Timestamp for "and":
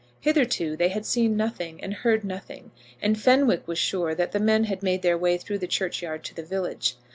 1.83-1.93, 3.03-3.21